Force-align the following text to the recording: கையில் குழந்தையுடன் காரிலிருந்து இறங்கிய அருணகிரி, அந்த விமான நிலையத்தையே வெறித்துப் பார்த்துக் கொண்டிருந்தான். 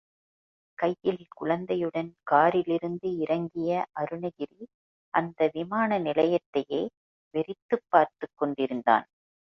கையில் 0.75 1.25
குழந்தையுடன் 1.29 2.15
காரிலிருந்து 2.23 3.17
இறங்கிய 3.17 3.85
அருணகிரி, 3.99 4.65
அந்த 5.13 5.49
விமான 5.53 5.99
நிலையத்தையே 5.99 6.87
வெறித்துப் 7.31 7.85
பார்த்துக் 7.89 8.35
கொண்டிருந்தான். 8.35 9.05